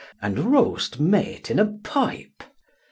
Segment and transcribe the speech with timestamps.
[0.19, 2.41] And roast meat in a pipe.